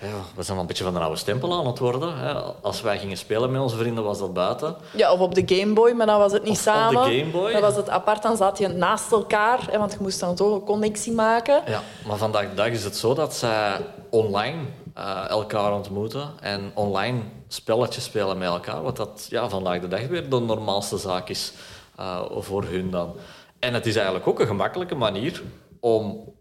Ja, 0.00 0.06
we 0.06 0.42
zijn 0.42 0.46
wel 0.46 0.58
een 0.58 0.66
beetje 0.66 0.84
van 0.84 0.94
de 0.94 1.00
oude 1.00 1.16
stempel 1.16 1.52
aan 1.52 1.66
het 1.66 1.78
worden. 1.78 2.18
Hè. 2.18 2.32
Als 2.60 2.80
wij 2.80 2.98
gingen 2.98 3.16
spelen 3.16 3.50
met 3.50 3.60
onze 3.60 3.76
vrienden, 3.76 4.04
was 4.04 4.18
dat 4.18 4.32
buiten. 4.32 4.76
Ja, 4.92 5.12
of 5.12 5.20
op 5.20 5.34
de 5.34 5.56
Game 5.56 5.72
Boy, 5.72 5.92
maar 5.92 6.06
dan 6.06 6.18
was 6.18 6.32
het 6.32 6.42
niet 6.42 6.52
of 6.52 6.58
samen. 6.58 7.02
Op 7.02 7.08
de 7.08 7.18
Game 7.18 7.30
Boy. 7.30 7.52
Dan 7.52 7.60
was 7.60 7.76
het 7.76 7.88
apart, 7.88 8.22
dan 8.22 8.36
zat 8.36 8.58
je 8.58 8.68
naast 8.68 9.12
elkaar. 9.12 9.66
Hè, 9.70 9.78
want 9.78 9.92
je 9.92 9.98
moest 10.00 10.20
dan 10.20 10.34
toch 10.34 10.54
een 10.54 10.64
connectie 10.64 11.12
maken. 11.12 11.62
Ja, 11.66 11.82
maar 12.06 12.16
vandaag 12.16 12.48
de 12.48 12.54
dag 12.54 12.68
is 12.68 12.84
het 12.84 12.96
zo 12.96 13.14
dat 13.14 13.34
zij 13.34 13.76
online 14.10 14.58
uh, 14.98 15.28
elkaar 15.28 15.72
ontmoeten 15.72 16.30
en 16.40 16.70
online 16.74 17.20
spelletjes 17.48 18.04
spelen 18.04 18.38
met 18.38 18.48
elkaar. 18.48 18.82
Wat 18.82 18.96
dat 18.96 19.26
ja, 19.30 19.48
vandaag 19.48 19.80
de 19.80 19.88
dag 19.88 20.06
weer 20.06 20.30
de 20.30 20.38
normaalste 20.38 20.96
zaak 20.96 21.28
is 21.28 21.52
uh, 21.98 22.24
voor 22.36 22.64
hun 22.64 22.90
dan. 22.90 23.16
En 23.58 23.74
het 23.74 23.86
is 23.86 23.94
eigenlijk 23.96 24.26
ook 24.26 24.40
een 24.40 24.46
gemakkelijke 24.46 24.94
manier 24.94 25.42
om 25.80 26.34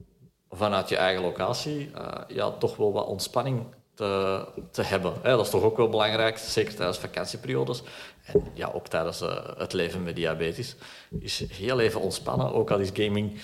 vanuit 0.49 0.89
je 0.89 0.97
eigen 0.97 1.23
locatie 1.23 1.91
uh, 1.95 2.07
ja, 2.27 2.51
toch 2.51 2.75
wel 2.75 2.93
wat 2.93 3.07
ontspanning 3.07 3.63
te, 3.93 4.45
te 4.71 4.81
hebben. 4.83 5.13
dat 5.23 5.45
is 5.45 5.49
toch 5.49 5.63
ook 5.63 5.77
wel 5.77 5.89
belangrijk, 5.89 6.37
zeker 6.37 6.75
tijdens 6.75 6.97
vakantieperiodes. 6.97 7.83
En 8.25 8.43
ja, 8.53 8.71
ook 8.73 8.87
tijdens 8.87 9.23
het 9.57 9.73
leven 9.73 10.03
met 10.03 10.15
diabetes. 10.15 10.75
Is 11.19 11.43
heel 11.51 11.79
even 11.79 12.01
ontspannen, 12.01 12.53
ook 12.53 12.71
al 12.71 12.79
is 12.79 12.89
gaming 12.93 13.39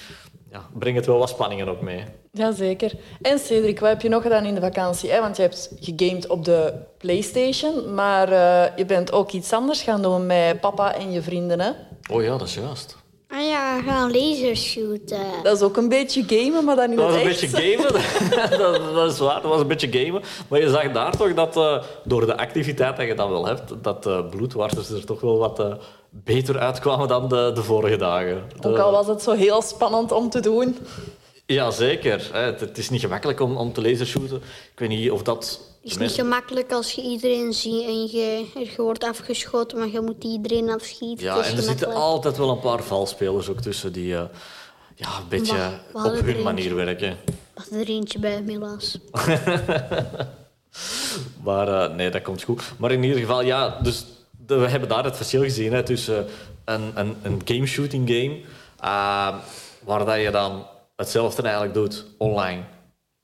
ja, 0.54 0.66
brengt 0.74 0.98
het 0.98 1.08
wel 1.08 1.18
wat 1.18 1.30
spanningen 1.30 1.68
ook 1.68 1.82
mee. 1.82 2.04
Jazeker. 2.32 2.92
En 3.22 3.40
Cedric, 3.40 3.80
wat 3.80 3.90
heb 3.90 4.02
je 4.02 4.10
nog 4.10 4.22
gedaan 4.22 4.46
in 4.46 4.56
de 4.56 4.62
vakantie? 4.62 5.12
Hè? 5.12 5.20
Want 5.20 5.36
je 5.36 5.42
hebt 5.42 5.72
gegamed 5.80 6.28
op 6.28 6.46
de 6.46 6.74
PlayStation, 6.98 7.94
maar 7.94 8.30
je 8.78 8.86
bent 8.86 9.12
ook 9.12 9.32
iets 9.32 9.54
anders 9.54 9.82
gaan 9.82 10.02
doen 10.02 10.26
met 10.26 10.60
papa 10.60 10.96
en 10.96 11.12
je 11.12 11.22
vrienden, 11.22 11.60
hè? 11.60 11.72
Oh 12.12 12.24
ja, 12.24 12.38
dat 12.38 12.48
is 12.48 12.54
juist. 12.54 12.98
Ah 13.34 13.46
ja, 13.46 13.78
we 13.78 13.84
gaan 13.84 14.12
lasershooten. 14.12 15.26
Dat 15.44 15.56
is 15.56 15.62
ook 15.62 15.78
een 15.78 15.90
beetje 15.90 16.24
gamen, 16.28 16.66
maar 16.66 16.76
dan 16.76 16.90
niet 16.90 16.98
Dat 16.98 17.08
was 17.08 17.16
een 17.16 17.24
beetje 17.24 17.48
gamen, 17.48 17.94
dat, 18.58 18.94
dat, 18.94 19.12
is 19.12 19.20
waar. 19.20 19.42
Dat 19.42 19.52
was 19.52 19.62
een 19.62 19.68
beetje 19.68 19.92
gamen. 19.92 20.22
Maar 20.48 20.60
je 20.60 20.70
zag 20.70 20.92
daar 20.92 21.18
toch 21.18 21.34
dat 21.34 21.58
uh, 21.58 21.84
door 22.04 22.26
de 22.26 22.38
activiteit 22.38 22.98
dat 22.98 23.08
je 23.08 23.14
dan 23.14 23.30
wel 23.30 23.46
hebt, 23.46 23.74
dat 23.82 24.08
uh, 24.08 24.30
bloedwachters 24.30 24.90
er 24.90 25.06
toch 25.06 25.22
wel 25.22 25.38
wat 25.38 25.60
uh, 25.60 25.74
beter 26.10 26.60
uitkwamen 26.60 27.08
dan 27.08 27.30
de, 27.30 27.52
de 27.54 27.64
vorige 27.64 27.98
dagen. 27.98 28.44
Ook 28.62 28.78
al 28.78 28.92
was 28.92 29.08
het 29.08 29.22
zo 29.22 29.32
heel 29.32 29.62
spannend 29.62 30.12
om 30.12 30.30
te 30.30 30.40
doen. 30.40 30.78
Ja, 31.46 31.72
zeker. 31.72 32.30
Het 32.34 32.78
is 32.78 32.90
niet 32.90 33.02
gemakkelijk 33.02 33.40
om, 33.40 33.58
om 33.58 33.74
te 33.74 33.82
lasershooten. 33.82 34.38
Ik 34.72 34.80
weet 34.80 34.90
niet 34.90 35.12
of 35.12 35.24
dat... 35.24 35.72
Het 35.84 35.92
is 35.92 35.98
niet 35.98 36.12
gemakkelijk 36.12 36.72
als 36.72 36.92
je 36.92 37.02
iedereen 37.02 37.54
ziet 37.54 37.84
en 37.84 38.02
je, 38.02 38.46
je 38.54 38.74
wordt 38.76 39.04
afgeschoten, 39.04 39.78
maar 39.78 39.88
je 39.88 40.02
moet 40.02 40.24
iedereen 40.24 40.70
afschieten. 40.70 41.26
Ja, 41.26 41.44
en 41.44 41.58
er 41.58 41.64
zitten 41.64 41.94
altijd 41.94 42.38
wel 42.38 42.50
een 42.50 42.60
paar 42.60 42.84
valspelers 42.84 43.50
ook 43.50 43.60
tussen 43.60 43.94
die 43.94 44.14
uh, 44.14 44.24
ja, 44.96 45.18
een 45.18 45.28
beetje 45.30 45.80
op 45.94 46.20
hun 46.20 46.42
manier 46.42 46.76
werken. 46.76 47.18
Was 47.54 47.72
er 47.72 47.88
eentje 47.88 48.20
bij, 48.20 48.44
helaas. 48.46 48.98
maar 51.46 51.68
uh, 51.68 51.96
nee, 51.96 52.10
dat 52.10 52.22
komt 52.22 52.44
goed. 52.44 52.64
Maar 52.78 52.92
in 52.92 53.04
ieder 53.04 53.20
geval, 53.20 53.42
ja, 53.42 53.80
dus 53.82 54.06
we 54.48 54.56
hebben 54.56 54.90
daar 54.90 55.04
het 55.04 55.16
verschil 55.16 55.42
gezien 55.42 55.74
hè, 55.74 55.84
tussen 55.84 56.26
een, 56.66 56.92
een, 56.96 57.16
een 57.22 57.42
game 57.46 57.66
shooting 57.66 58.10
game, 58.10 58.40
uh, 58.84 59.36
waar 59.84 60.06
dat 60.06 60.22
je 60.22 60.32
dan 60.32 60.66
hetzelfde 60.96 61.42
eigenlijk 61.42 61.74
doet 61.74 62.06
online. 62.18 62.62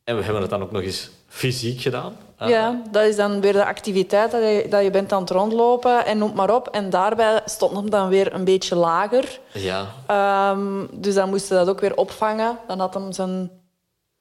En 0.03 0.17
we 0.17 0.23
hebben 0.23 0.41
het 0.41 0.51
dan 0.51 0.61
ook 0.61 0.71
nog 0.71 0.81
eens 0.81 1.09
fysiek 1.29 1.81
gedaan. 1.81 2.15
Uh, 2.41 2.49
Ja, 2.49 2.81
dat 2.91 3.03
is 3.03 3.15
dan 3.15 3.41
weer 3.41 3.53
de 3.53 3.65
activiteit 3.65 4.31
dat 4.31 4.41
je, 4.41 4.65
dat 4.69 4.83
je 4.83 4.89
bent 4.91 5.13
aan 5.13 5.21
het 5.21 5.29
rondlopen 5.29 6.05
en 6.05 6.17
noem 6.17 6.33
maar 6.35 6.55
op. 6.55 6.67
En 6.67 6.89
daarbij 6.89 7.41
stond 7.45 7.75
hem 7.75 7.89
dan 7.89 8.09
weer 8.09 8.33
een 8.33 8.43
beetje 8.43 8.75
lager. 8.75 9.39
ja. 9.53 9.85
Ehm, 10.07 10.85
dus 10.91 11.13
dan 11.13 11.29
moest 11.29 11.49
hij 11.49 11.57
dat 11.57 11.69
ook 11.69 11.79
weer 11.79 11.95
opvangen. 11.95 12.57
Dan 12.67 12.79
had 12.79 12.93
hem 12.93 13.11
zijn 13.11 13.51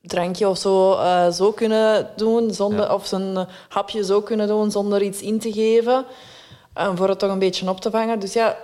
drankje 0.00 0.48
of 0.48 0.58
zo, 0.58 0.92
eh, 0.92 1.30
zo 1.30 1.52
kunnen 1.52 2.10
doen, 2.16 2.54
zonder, 2.54 2.86
Ja. 2.86 2.94
of 2.94 3.06
zijn 3.06 3.46
hapje 3.68 4.04
zo 4.04 4.20
kunnen 4.20 4.46
doen 4.46 4.70
zonder 4.70 5.02
iets 5.02 5.20
in 5.20 5.38
te 5.38 5.52
geven. 5.52 6.04
voor 6.94 7.08
het 7.08 7.18
toch 7.18 7.30
een 7.30 7.38
beetje 7.38 7.68
op 7.68 7.80
te 7.80 7.90
vangen. 7.90 8.18
Dus 8.20 8.32
ja, 8.32 8.56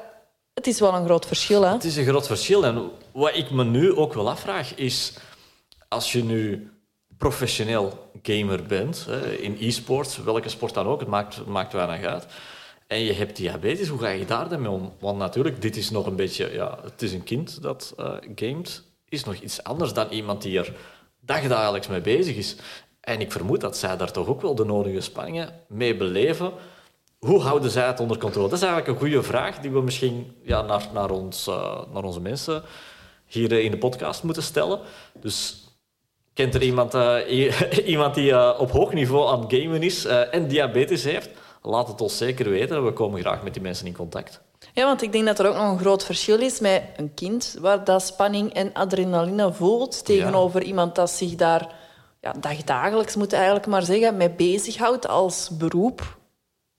het 0.55 0.67
is 0.67 0.81
wel 0.81 0.95
een 0.95 1.05
groot 1.05 1.27
verschil. 1.27 1.63
Hè? 1.63 1.73
Het 1.73 1.85
is 1.85 1.97
een 1.97 2.05
groot 2.07 2.27
verschil. 2.27 2.65
En 2.65 2.91
wat 3.13 3.31
ik 3.35 3.51
me 3.51 3.65
nu 3.65 3.97
ook 3.97 4.15
wel 4.15 4.29
afvraag 4.31 4.75
is... 4.75 5.13
Als 5.89 6.13
je 6.13 6.25
nu 6.25 6.71
professioneel 7.19 8.11
gamer 8.23 8.63
bent, 8.63 9.09
in 9.39 9.57
e-sports, 9.61 10.17
welke 10.17 10.49
sport 10.49 10.75
dan 10.75 10.87
ook, 10.87 11.01
het 11.01 11.09
maakt, 11.09 11.37
het 11.37 11.47
maakt 11.47 11.73
weinig 11.73 12.05
uit. 12.07 12.27
En 12.87 13.01
je 13.01 13.13
hebt 13.13 13.37
diabetes, 13.37 13.89
hoe 13.89 13.99
ga 13.99 14.09
je 14.09 14.25
daar 14.25 14.49
dan 14.49 14.61
mee 14.61 14.71
om? 14.71 14.93
Want 14.99 15.19
natuurlijk, 15.19 15.63
dit 15.63 15.77
is 15.77 15.91
nog 15.91 16.07
een 16.07 16.17
beetje... 16.17 16.53
Ja, 16.53 16.79
het 16.83 17.03
is 17.03 17.13
een 17.13 17.23
kind 17.23 17.63
dat 17.63 17.95
eh, 17.97 18.15
gamet. 18.35 18.83
Is 19.09 19.25
nog 19.25 19.35
iets 19.35 19.63
anders 19.63 19.93
dan 19.93 20.09
iemand 20.11 20.43
die 20.43 20.59
er 20.59 20.73
dagdagelijks 21.21 21.87
mee 21.87 22.01
bezig 22.01 22.37
is. 22.37 22.57
En 23.01 23.21
ik 23.21 23.33
vermoed 23.33 23.61
dat 23.61 23.77
zij 23.77 23.97
daar 23.97 24.13
toch 24.13 24.27
ook 24.27 24.43
wel 24.43 24.55
de 24.55 24.65
nodige 24.65 25.01
spanningen 25.01 25.61
mee 25.69 25.97
beleven. 25.97 26.53
Hoe 27.19 27.41
houden 27.41 27.71
zij 27.71 27.87
het 27.87 28.01
onder 28.01 28.19
controle? 28.19 28.49
Dat 28.49 28.59
is 28.59 28.65
eigenlijk 28.65 28.93
een 28.93 29.09
goede 29.09 29.23
vraag 29.23 29.59
die 29.59 29.71
we 29.71 29.81
misschien 29.81 30.37
ja, 30.43 30.63
naar, 30.63 30.89
naar, 30.93 31.11
ons, 31.11 31.47
eh, 31.47 31.81
naar 31.93 32.05
onze 32.05 32.21
mensen 32.21 32.63
hier 33.27 33.53
eh, 33.53 33.65
in 33.65 33.71
de 33.71 33.79
podcast 33.79 34.23
moeten 34.23 34.43
stellen. 34.43 34.81
Dus 35.21 35.64
kent 36.35 36.55
er 36.55 36.63
iemand, 36.63 36.95
eh, 36.95 37.87
iemand 37.95 38.15
die 38.15 38.33
eh, 38.33 38.55
op 38.59 38.71
hoog 38.71 38.93
niveau 38.93 39.29
aan 39.29 39.41
het 39.41 39.55
gamen 39.55 39.83
is 39.83 40.05
eh, 40.05 40.35
en 40.35 40.49
diabetes 40.49 41.05
heeft? 41.05 41.31
Laat 41.63 41.89
het 41.89 42.01
ons 42.01 42.17
zeker 42.17 42.51
weten. 42.51 42.85
We 42.85 42.93
komen 42.93 43.21
graag 43.21 43.43
met 43.43 43.53
die 43.53 43.63
mensen 43.63 43.87
in 43.87 43.97
contact. 43.97 44.41
Ja, 44.73 44.85
want 44.85 45.03
ik 45.03 45.13
denk 45.13 45.27
dat 45.27 45.39
er 45.39 45.49
ook 45.49 45.57
nog 45.57 45.71
een 45.71 45.79
groot 45.79 46.05
verschil 46.05 46.41
is 46.41 46.61
met 46.61 46.83
een 46.97 47.15
kind 47.15 47.57
waar 47.61 47.85
dat 47.85 48.03
spanning 48.03 48.53
en 48.53 48.73
adrenaline 48.73 49.53
voelt 49.53 50.05
tegenover 50.05 50.63
iemand 50.63 50.95
dat 50.95 51.11
zich 51.11 51.35
daar 51.35 51.75
ja, 52.21 52.35
dagdagelijks, 52.41 53.17
moet 53.17 53.33
eigenlijk 53.33 53.67
maar 53.67 53.83
zeggen, 53.83 54.17
mee 54.17 54.31
bezighoudt 54.31 55.09
als 55.09 55.51
beroep. 55.59 56.17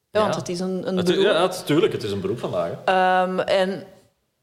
Ja, 0.10 0.22
want 0.22 0.36
het 0.36 0.50
is 0.50 0.60
een, 0.60 0.88
een 0.88 0.96
beroep. 0.96 1.24
ja, 1.24 1.40
natuurlijk, 1.40 1.94
het 1.94 2.04
is 2.04 2.12
een 2.12 2.22
beroep 2.22 2.40
vandaag. 2.40 2.72
Ehm, 2.86 3.40
en 3.40 3.84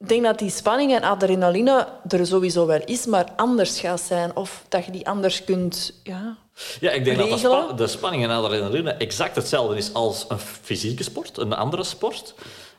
ik 0.03 0.09
denk 0.09 0.23
dat 0.25 0.39
die 0.39 0.51
spanning 0.51 0.95
en 0.95 1.03
adrenaline 1.03 1.87
er 2.09 2.27
sowieso 2.27 2.67
wel 2.67 2.81
is, 2.85 3.07
maar 3.07 3.27
anders 3.37 3.81
gaat 3.81 4.01
zijn. 4.01 4.37
Of 4.37 4.65
dat 4.69 4.85
je 4.85 4.91
die 4.93 5.09
anders 5.09 5.45
kunt... 5.45 6.01
Ja, 6.03 6.37
Ja, 6.81 6.91
ik 6.91 7.05
denk 7.05 7.17
dat 7.19 7.27
de, 7.29 7.33
regelen. 7.35 7.63
spa- 7.65 7.73
de 7.73 7.87
spanning 7.87 8.25
en 8.25 8.31
adrenaline 8.31 8.91
exact 8.91 9.37
hetzelfde 9.37 9.77
is 9.77 9.95
als 9.95 10.25
een 10.29 10.39
fysieke 10.39 11.03
sport, 11.03 11.39
een 11.39 11.53
andere 11.55 11.85
sport. 11.85 12.35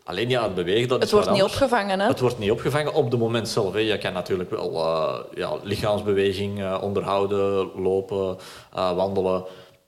Alleen 0.05 0.29
ja, 0.29 0.43
het 0.43 0.55
bewegen, 0.55 0.87
dat 0.87 0.97
het 0.97 1.07
is 1.07 1.11
wordt 1.11 1.25
wat 1.27 1.35
niet 1.35 1.43
anders. 1.43 1.61
opgevangen, 1.61 1.99
hè? 1.99 2.07
Het 2.07 2.19
wordt 2.19 2.39
niet 2.39 2.51
opgevangen 2.51 2.93
op 2.93 3.11
het 3.11 3.19
moment 3.19 3.49
zelf. 3.49 3.73
Hè. 3.73 3.79
Je 3.79 3.97
kan 3.97 4.13
natuurlijk 4.13 4.49
wel 4.49 4.73
eh, 4.75 5.13
ja, 5.35 5.51
lichaamsbeweging 5.63 6.61
eh, 6.61 6.77
onderhouden, 6.81 7.69
lopen, 7.81 8.37
eh, 8.73 8.95
wandelen. 8.95 9.43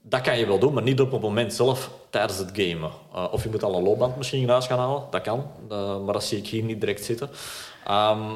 Dat 0.07 0.21
kan 0.21 0.37
je 0.37 0.45
wel 0.45 0.59
doen, 0.59 0.73
maar 0.73 0.83
niet 0.83 1.01
op 1.01 1.11
het 1.11 1.21
moment 1.21 1.53
zelf 1.53 1.91
tijdens 2.09 2.37
het 2.37 2.49
gamen. 2.53 2.91
Eh, 3.13 3.27
of 3.31 3.43
je 3.43 3.49
moet 3.49 3.63
al 3.63 3.75
een 3.75 3.83
loopband 3.83 4.17
misschien 4.17 4.41
in 4.41 4.49
huis 4.49 4.67
gaan 4.67 4.79
halen, 4.79 5.03
dat 5.09 5.21
kan. 5.21 5.51
Eh, 5.69 6.03
maar 6.03 6.13
dat 6.13 6.23
zie 6.23 6.37
ik 6.37 6.47
hier 6.47 6.63
niet 6.63 6.79
direct 6.79 7.05
zitten. 7.05 7.29
Ehm, 7.85 8.35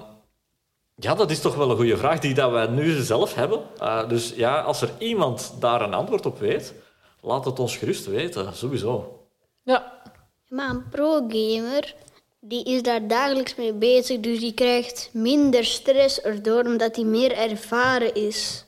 ja, 0.95 1.15
dat 1.15 1.31
is 1.31 1.41
toch 1.41 1.55
wel 1.55 1.69
een 1.69 1.75
goede 1.75 1.97
vraag 1.97 2.19
die 2.19 2.33
dat 2.33 2.51
wij 2.51 2.67
nu 2.67 3.01
zelf 3.01 3.35
hebben. 3.35 3.61
Eh, 3.79 4.09
dus 4.09 4.33
ja, 4.35 4.61
als 4.61 4.81
er 4.81 4.91
iemand 4.97 5.55
daar 5.59 5.81
een 5.81 5.93
antwoord 5.93 6.25
op 6.25 6.39
weet, 6.39 6.73
laat 7.21 7.45
het 7.45 7.59
ons 7.59 7.77
gerust 7.77 8.05
weten, 8.05 8.55
sowieso. 8.55 9.25
Ja. 9.63 10.01
Maar 10.47 10.69
een 10.69 10.89
pro-gamer, 10.89 11.95
die 12.39 12.63
is 12.63 12.81
daar 12.81 13.07
dagelijks 13.07 13.55
mee 13.55 13.73
bezig, 13.73 14.19
dus 14.19 14.39
die 14.39 14.53
krijgt 14.53 15.09
minder 15.13 15.65
stress 15.65 16.21
erdoor, 16.21 16.63
omdat 16.63 16.95
hij 16.95 17.05
meer 17.05 17.31
ervaren 17.31 18.13
is. 18.13 18.65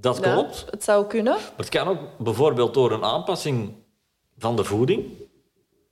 Dat 0.00 0.16
ja, 0.22 0.32
klopt. 0.32 0.64
het 0.70 0.84
zou 0.84 1.06
kunnen. 1.06 1.32
Maar 1.32 1.52
het 1.56 1.68
kan 1.68 1.88
ook 1.88 1.98
bijvoorbeeld 2.18 2.74
door 2.74 2.92
een 2.92 3.04
aanpassing 3.04 3.72
van 4.38 4.56
de 4.56 4.64
voeding, 4.64 5.04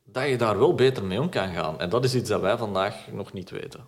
dat 0.04 0.28
je 0.28 0.36
daar 0.36 0.58
wel 0.58 0.74
beter 0.74 1.04
mee 1.04 1.20
om 1.20 1.28
kan 1.28 1.52
gaan. 1.54 1.80
En 1.80 1.88
dat 1.90 2.04
is 2.04 2.14
iets 2.14 2.28
dat 2.28 2.40
wij 2.40 2.56
vandaag 2.56 2.94
nog 3.12 3.32
niet 3.32 3.50
weten. 3.50 3.86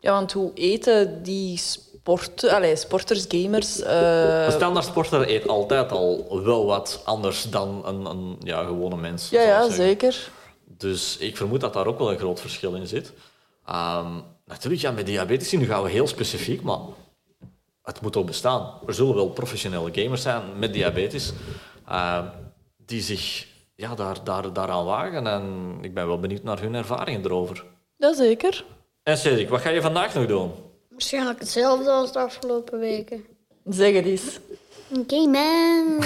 Ja, 0.00 0.12
want 0.12 0.32
hoe 0.32 0.50
eten 0.54 1.22
die 1.22 1.56
sport, 1.58 2.48
allez, 2.48 2.80
sporters, 2.80 3.24
gamers... 3.28 3.80
eh, 3.80 4.44
Een 4.44 4.52
standaard 4.52 4.86
sporter 4.86 5.28
eet 5.30 5.48
altijd 5.48 5.92
al 5.92 6.40
wel 6.44 6.66
wat 6.66 7.02
anders 7.04 7.42
dan 7.50 7.82
een, 7.86 8.04
een 8.04 8.36
ja, 8.40 8.64
gewone 8.64 8.96
mens. 8.96 9.30
ja, 9.30 9.42
ja, 9.42 9.70
zeker. 9.70 10.30
Dus 10.64 11.16
ik 11.16 11.36
vermoed 11.36 11.60
dat 11.60 11.72
daar 11.72 11.86
ook 11.86 11.98
wel 11.98 12.10
een 12.10 12.18
groot 12.18 12.40
verschil 12.40 12.74
in 12.74 12.86
zit. 12.86 13.12
Ehm, 13.66 14.12
natuurlijk, 14.46 14.82
ja, 14.82 14.90
met 14.90 15.06
diabetes 15.06 15.52
nu 15.52 15.66
gaan 15.66 15.82
we 15.82 15.90
heel 15.90 16.06
specifiek, 16.06 16.62
maar 16.62 16.78
het 17.88 18.00
moet 18.00 18.16
ook 18.16 18.26
bestaan. 18.26 18.72
Er 18.86 18.94
zullen 18.94 19.14
wel 19.14 19.28
professionele 19.28 19.90
gamers 19.92 20.22
zijn 20.22 20.42
met 20.58 20.72
diabetes 20.72 21.32
ehm, 21.86 22.24
die 22.76 23.00
zich 23.00 23.46
ja, 23.74 23.94
daar, 23.94 24.24
daar, 24.24 24.52
daaraan 24.52 24.84
wagen. 24.84 25.26
En 25.26 25.78
ik 25.80 25.94
ben 25.94 26.06
wel 26.06 26.20
benieuwd 26.20 26.42
naar 26.42 26.60
hun 26.60 26.74
ervaringen 26.74 27.24
erover. 27.24 27.64
Ja, 27.96 28.14
zeker. 28.14 28.64
En 29.02 29.18
Cedric, 29.18 29.48
wat 29.48 29.60
ga 29.60 29.70
je 29.70 29.80
vandaag 29.80 30.14
nog 30.14 30.26
doen? 30.26 30.50
Waarschijnlijk 30.90 31.38
hetzelfde 31.38 31.90
als 31.90 32.12
de 32.12 32.18
afgelopen 32.18 32.78
weken. 32.78 33.24
Zeg 33.64 33.94
het 33.94 34.04
eens. 34.04 34.38
Oké, 34.96 35.16
man. 35.16 35.98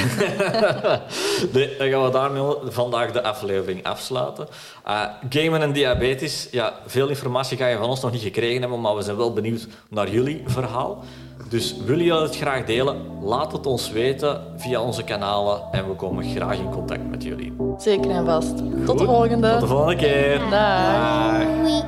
Nee, 1.53 1.77
dan 1.77 1.91
gaan 1.91 2.05
we 2.05 2.11
daarmee 2.13 2.43
vandaag 2.65 3.13
de 3.13 3.23
aflevering 3.23 3.85
afsluiten. 3.85 4.49
Eh, 4.85 5.05
gamen 5.31 5.63
en 5.63 5.73
diabetes. 5.73 6.49
Ja, 6.51 6.75
veel 6.87 7.09
informatie 7.09 7.57
ga 7.57 7.67
je 7.67 7.77
van 7.77 7.89
ons 7.89 8.01
nog 8.01 8.13
niet 8.13 8.23
gekregen 8.23 8.61
hebben, 8.61 8.81
maar 8.81 8.97
we 8.97 9.03
zijn 9.03 9.17
wel 9.17 9.33
benieuwd 9.33 9.67
naar 9.89 10.11
jullie 10.11 10.43
verhaal. 10.47 11.05
Dus 11.49 11.77
willen 11.85 12.05
jullie 12.05 12.23
het 12.23 12.37
graag 12.37 12.65
delen? 12.65 12.97
Laat 13.23 13.53
het 13.53 13.67
ons 13.67 13.91
weten 13.91 14.41
via 14.57 14.81
onze 14.81 15.03
kanalen 15.05 15.61
en 15.73 15.89
we 15.89 15.95
komen 15.95 16.25
graag 16.25 16.59
in 16.59 16.71
contact 16.71 17.11
met 17.11 17.23
jullie. 17.23 17.53
Zeker 17.79 18.11
en 18.11 18.25
vast. 18.25 18.57
Tot 18.87 18.99
de 18.99 19.05
volgende. 19.05 19.51
Tot 19.51 19.61
de 19.61 19.67
volgende 19.67 19.97
keer. 19.97 20.41
Dag. 20.51 21.43
Doei. 21.63 21.83